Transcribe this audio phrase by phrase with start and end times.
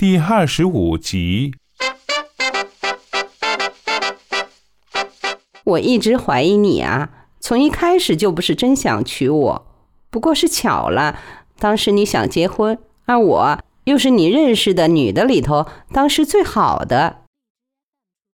[0.00, 1.54] 第二十五集。
[5.64, 9.66] 我一直怀疑你啊，从一开始就不是真想娶我，
[10.08, 11.20] 不过是巧了，
[11.58, 17.24] 当时你想结婚，而我又是你认识的女的里头当时最好的。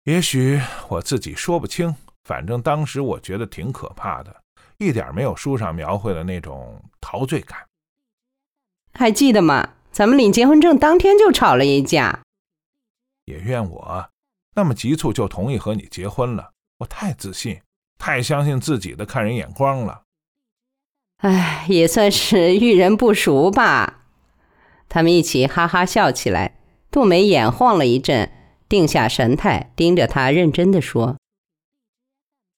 [0.05, 4.37] 也许我自己说不清，反正当时我觉得挺可怕的，
[4.79, 7.59] 一点没有书上描绘的那种陶醉感。
[8.93, 9.71] 还记得吗？
[9.97, 12.21] 咱们领结婚证当天就吵了一架。
[13.25, 14.11] 也怨我
[14.55, 17.63] 那么急促就同意和你结婚了，我太自信，
[17.97, 20.03] 太相信自己的看人眼光了。
[21.23, 24.03] 唉，也算是遇人不淑吧。
[24.87, 26.59] 他们一起哈哈笑起来。
[26.91, 28.31] 杜梅眼晃了一阵，
[28.69, 31.17] 定下神态，盯着他，认真的说：“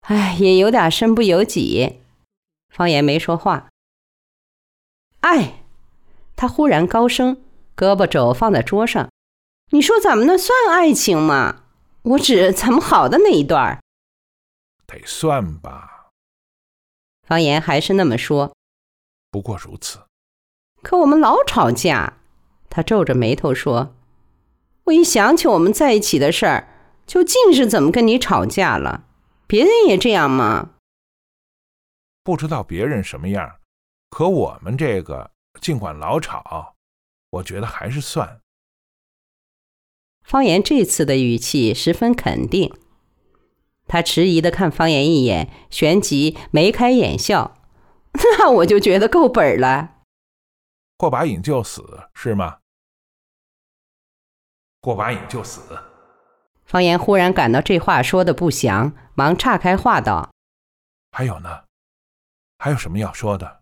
[0.08, 2.00] 哎，也有点身不由己。”
[2.74, 3.68] 方言没说话。
[5.20, 5.62] 爱。
[6.38, 7.42] 他忽然高声，
[7.76, 9.10] 胳膊肘放在桌上
[9.72, 11.64] ：“你说咱们那算爱情吗？
[12.02, 13.82] 我指咱们好的那一段。”
[14.86, 16.10] 得算吧。
[17.26, 18.54] 方言还是那么说。
[19.32, 19.98] 不过如此。
[20.80, 22.18] 可我们老吵架。
[22.70, 23.96] 他皱着眉头说
[24.84, 26.68] ：“我一想起我们在一起的事儿，
[27.04, 29.06] 就尽是怎么跟你吵架了。
[29.48, 30.74] 别人也这样吗？”
[32.22, 33.56] 不知道别人什么样，
[34.08, 35.32] 可我们这个。
[35.60, 36.76] 尽管老吵，
[37.30, 38.40] 我觉得还是算。
[40.22, 42.74] 方言这次的语气十分肯定，
[43.86, 47.56] 他迟疑的看方言一眼，旋即眉开眼笑。
[48.38, 49.96] 那我就觉得够本了。
[50.96, 52.58] 过把瘾就死是吗？
[54.80, 55.60] 过把瘾就死。
[56.64, 60.30] 方言忽然感到这话说的不祥，忙岔开话道
[61.12, 61.64] ：“还有呢？
[62.58, 63.57] 还有什么要说的？”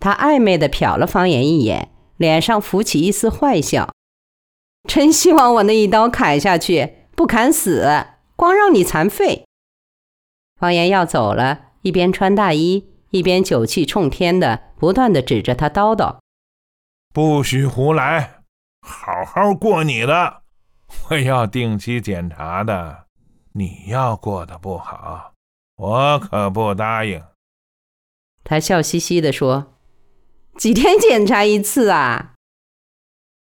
[0.00, 3.90] 他暧昧的瞟了方言一眼，脸上浮起一丝坏笑。
[4.88, 9.44] 真希望我那一刀砍下去，不砍死，光让你残废。
[10.56, 16.18] 方言要走了，一边穿大衣，一边酒气冲天的不断的指着他叨叨
[17.12, 18.42] ：“不许胡来，
[18.82, 20.42] 好好过你的，
[21.10, 23.06] 我要定期检查的。
[23.52, 25.34] 你要过得不好，
[25.76, 27.22] 我可不答应。”
[28.44, 29.74] 他笑嘻嘻的说。
[30.58, 32.34] 几天检查一次啊？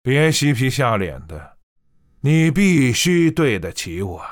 [0.02, 1.58] 别嬉皮笑脸的，
[2.22, 4.24] 你必须对得起我。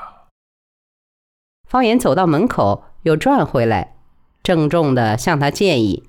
[1.69, 3.99] 方言走到门口，又转回来，
[4.43, 6.09] 郑重的向他建议：“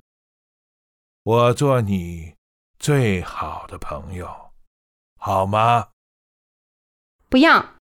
[1.23, 2.35] 我做你
[2.79, 4.53] 最好的朋友，
[5.19, 5.89] 好吗？”
[7.27, 7.75] 不要，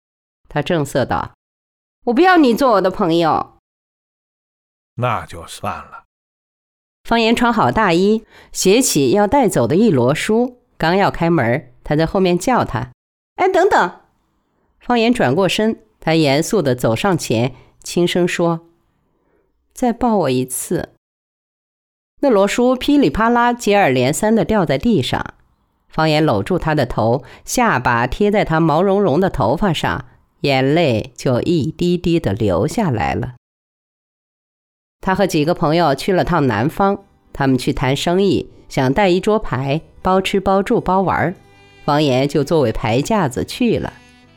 [0.48, 1.34] 他正色道
[2.06, 3.58] ：“我不要你做我的朋友。”
[4.96, 6.07] 那就算了。
[7.08, 12.90] 方言穿好大衣，携起要带走的一摞书，刚要开门，他在后面叫他
[13.36, 13.92] ：“哎，等等！”
[14.78, 18.68] 方言转过身，他严肃地走上前，轻声说
[19.72, 20.90] ：“再抱我一次。”
[22.20, 25.32] 那摞书噼里啪啦，接二连三地掉在地上。
[25.88, 30.04] 方言搂住他的头，下巴贴在他毛茸茸的头发上，
[30.42, 33.36] 眼泪就一滴滴地流下来了。
[35.00, 36.98] 他和几个朋友去了趟南方，
[37.32, 41.34] 他们去谈生意，想带一桌牌，包吃包住包玩。
[41.84, 43.92] 方言就作为牌架子去了，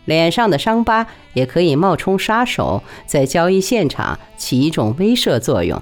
[0.05, 5.81] 脸上的伤疤也可以冒充杀手，在交易现场起一种威慑作用。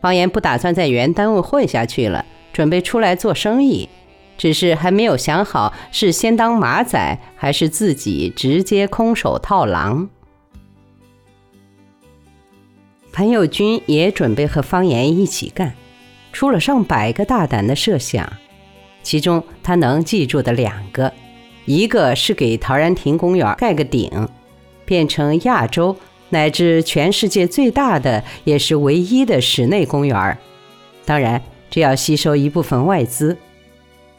[0.00, 3.88] 方言不打算在原单位混下去了，准备出来做生意，
[4.38, 10.08] 只是还没有想好是先当马仔，还是自己直接空手套狼。
[13.14, 15.72] 潘友军也准备和方言一起干，
[16.32, 18.28] 出了上百个大胆的设想，
[19.04, 21.12] 其中他能记住的两个，
[21.64, 24.28] 一个是给陶然亭公园盖个顶，
[24.84, 25.96] 变成亚洲
[26.30, 30.36] 乃至全世界最大的也是唯一的室内公园，
[31.04, 33.36] 当然这要吸收一部分外资；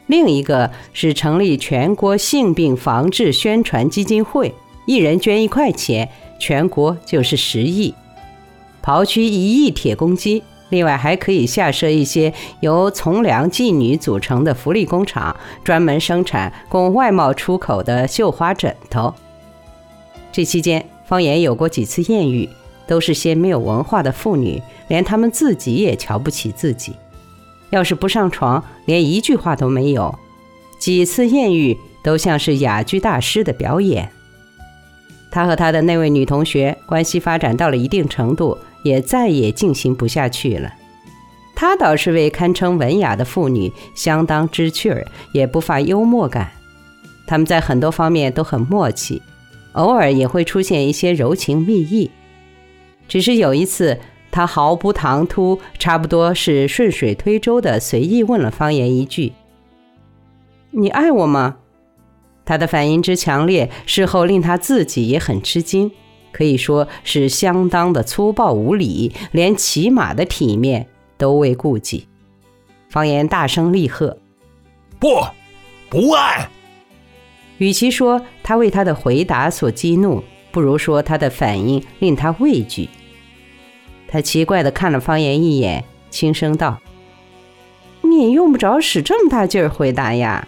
[0.06, 4.54] 另一个是成立全国性病防治宣传基金会，
[4.86, 6.08] 一人捐一块钱，
[6.40, 7.92] 全国就是十亿。
[8.86, 15.34] 刨去一亿铁公鸡，另外还可以下设一些由从良妓女组成的福利工厂，
[15.64, 19.12] 专门生产供外贸出口的绣花枕头。
[20.30, 22.48] 这期间，方言有过几次艳遇，
[22.86, 26.94] 都是些没有文化的妇女，连她们自己也瞧不起自己。
[27.70, 30.16] 要是不上床，连一句话都没有。
[30.78, 34.12] 几次艳遇都像是哑剧大师的表演。
[35.36, 38.56] 他和他的那位女同学关系发展到了一定程度。
[38.86, 40.72] 也再也进行不下去了。
[41.56, 46.52] 她倒是位堪称文雅的妇女相当知趣儿，也不乏幽默感。
[47.26, 49.20] 他们在很多方面都很默契，
[49.72, 52.08] 偶尔也会出现一些柔情蜜意。
[53.08, 53.98] 只是有一次，
[54.30, 59.32] 他毫不唐突，差不多是顺水推舟的随意问了方言一句
[60.70, 61.56] ：“你爱我吗？”
[62.46, 65.90] 他的反应之强烈，事后令他自己也很吃惊，
[66.32, 70.86] 可以说是相当的粗暴无礼，连起码的体面
[71.18, 72.06] 都未顾及。
[72.88, 74.16] 方言大声厉喝
[74.98, 75.08] ：“不，
[75.90, 76.48] 不爱！”
[77.58, 80.22] 与其说他为他的回答所激怒，
[80.52, 82.88] 不如说他的反应令他畏惧。
[84.06, 86.80] 他奇怪的看了方言一眼，轻声道
[88.02, 90.46] ：“你也用不着使这么大劲儿回答呀。”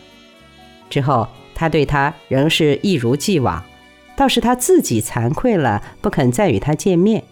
[0.89, 1.27] 之后，
[1.59, 3.61] 他对他仍是一如既往，
[4.15, 7.25] 倒是他自己惭愧了，不肯再与他见面。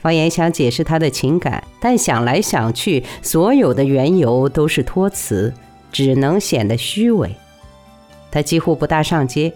[0.00, 5.52] 方言想解释他的情感，但想来想去，所有的缘由都是托词，
[5.90, 7.34] 只能显得虚伪。
[8.30, 9.52] 他几乎不大上街，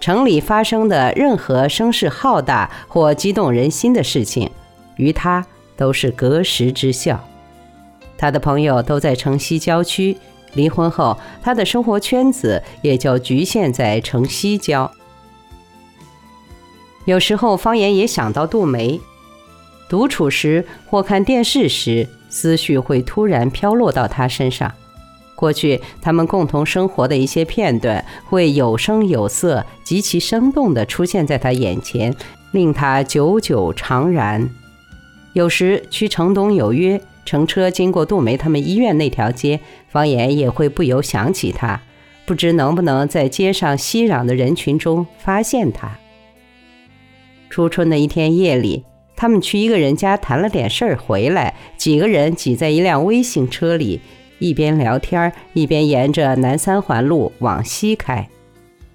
[0.00, 4.50] 城里发生的任何声势浩大或激动人心的事情，
[4.96, 5.46] 于他
[5.76, 7.24] 都是隔时之笑。
[8.16, 10.16] 他的朋友都在城西郊区，
[10.58, 14.90] 离婚后，他的生活圈子也就局限在城西郊。
[17.04, 19.00] 有时候，方言也想到杜梅，
[19.88, 24.74] 独处时或看电视时，思绪会突然飘落到他身上。
[25.36, 32.12] 过去他们共同生活的一些片段，会有声有色、极其生动地出现在他眼前，
[32.50, 34.50] 令他久久长然。
[35.34, 39.60] 有时去城东有约，乘车经过杜梅他们医院那条街，
[39.90, 41.78] 方言也会不由想起他，
[42.24, 45.98] 不知能不能在街上熙攘的人群中发现他。
[47.50, 48.82] 初春的一天夜里，
[49.14, 54.00] 他们去一个人家谈了点事儿，回来，几个人挤在一辆微型车里。
[54.38, 58.26] 一边聊天一边沿着南三环路往西开。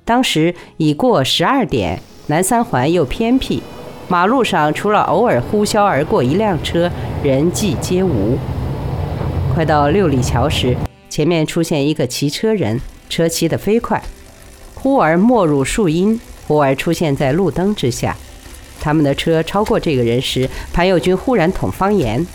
[0.03, 3.61] 当时已过十二点，南三环又偏僻，
[4.07, 6.91] 马路上除了偶尔呼啸而过一辆车，
[7.23, 8.37] 人迹皆无。
[9.53, 10.75] 快到六里桥时，
[11.09, 12.79] 前面出现一个骑车人，
[13.09, 14.03] 车骑得飞快，
[14.75, 18.15] 忽而没入树荫，忽而出现在路灯之下。
[18.79, 22.25] 他们的车超过这个人时，潘友军忽然捅方言：“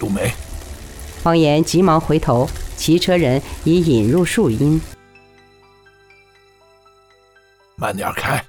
[0.00, 0.32] 杜梅。”
[1.22, 4.80] 方言急忙回头，骑车人已引入树荫。
[7.74, 8.42] 慢点开，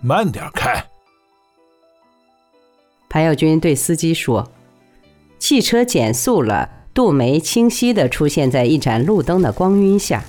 [0.00, 0.84] 慢点开。
[3.08, 4.50] 潘耀军对司机说
[5.38, 10.24] ：“汽车减速了。”杜梅清晰地出现在一盏路灯的光晕下，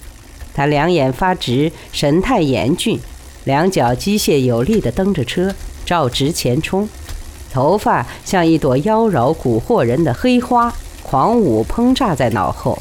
[0.53, 2.99] 他两眼发直，神态严峻，
[3.45, 6.87] 两脚机械有力地蹬着车，照直前冲，
[7.51, 10.71] 头发像一朵妖娆蛊惑人的黑花。
[11.01, 12.77] 狂舞烹炸在脑后，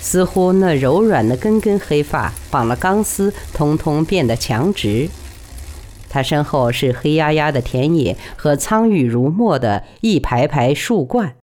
[0.00, 5.10] 似乎那柔软的根根黑发绑了钢丝，通通变得强直。
[6.08, 11.36] 他身后是黑压压的田野和苍郁如墨的一排排树冠。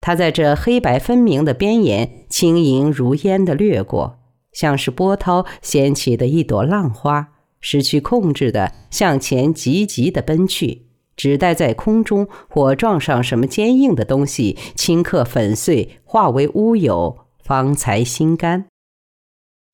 [0.00, 4.18] 他在这黑白分明的边沿轻盈如烟的掠过，
[4.52, 10.82] 像是波涛掀起的一朵浪花，失去控制的向前急急的奔去。
[11.16, 18.66] 只待在空中或撞上什么坚硬的东西，顷刻粉碎，化为乌有，方才心甘。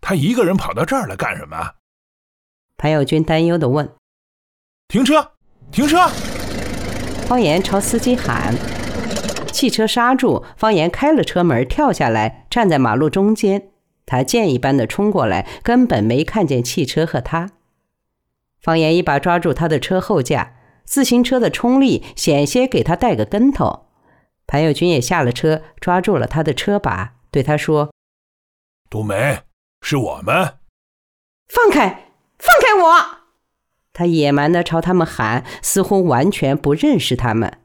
[0.02, 1.70] 他一个人跑到这儿来干什么？
[2.76, 3.90] 潘友军担忧地问。
[4.90, 5.24] 停车！
[5.70, 6.08] 停车！
[7.28, 8.52] 方言朝司机喊。
[9.52, 13.70] 汽车刹住，方言开了车门，跳下来，站在马路中间。
[14.04, 17.52] 他箭一般的冲过来，根本没看见汽车和他。
[18.60, 20.56] 方言一把抓住他的车后架。
[20.84, 23.86] 自行车的冲力险些给他带个跟头，
[24.48, 27.92] 潘友军也下了车，抓住了他的车把，对他说
[28.90, 29.38] ：“杜梅，
[29.82, 30.58] 是我们，
[31.48, 33.18] 放开，放开我！”
[34.00, 37.58] 他野蛮地朝他们喊，似乎完全不认识他们。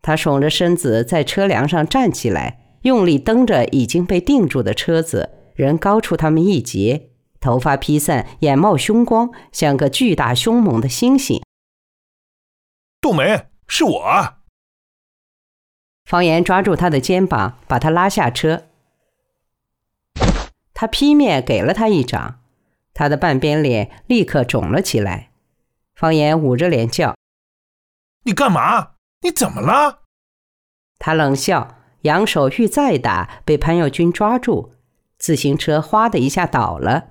[0.00, 7.08] 他耸着身子在车梁上站起来，用力蹬着已经被定住的车子，人高出他们一截，
[7.40, 11.42] 头发披散，眼冒凶光，像个巨大凶猛的猩猩。
[13.00, 14.34] 杜梅，是我。
[16.04, 18.68] 方言抓住他的肩膀，把他拉下车。
[20.72, 22.38] 他劈面给了他一掌，
[22.94, 25.29] 他的半边脸立刻肿了起来。
[26.00, 27.14] 方言捂着脸叫
[28.24, 28.92] ：“你干嘛？
[29.20, 30.04] 你怎么了？”
[30.98, 34.72] 他冷笑，扬手欲再打，被潘耀军抓住。
[35.18, 37.08] 自行车哗的一下倒了。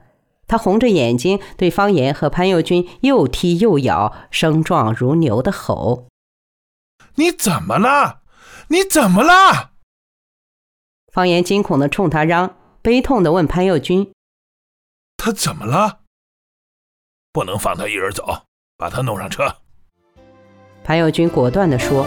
[0.48, 6.08] 他红着眼睛对方言和潘佑军又踢又咬，声壮如牛的吼
[7.13, 8.24] ：“你怎么了？
[8.69, 9.74] 你怎么了？”
[11.13, 14.12] 方言惊恐的冲他嚷，悲痛的问潘佑军
[15.15, 16.00] ：“他怎么了？
[17.31, 18.48] 不能放他一人走，
[18.80, 19.54] 把他弄上车。
[20.86, 22.06] 潘友军果断地说。